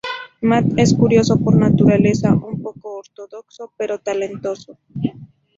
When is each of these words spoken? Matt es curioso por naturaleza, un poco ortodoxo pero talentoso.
Matt 0.41 0.65
es 0.77 0.95
curioso 0.95 1.37
por 1.39 1.55
naturaleza, 1.55 2.33
un 2.33 2.59
poco 2.63 2.95
ortodoxo 2.97 3.71
pero 3.77 3.99
talentoso. 3.99 4.75